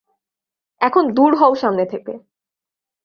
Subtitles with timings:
[0.81, 2.13] এখন দুর হও সামনে থেকে।